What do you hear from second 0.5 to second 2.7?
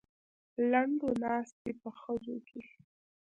لنډو ناست دی په خزو کې.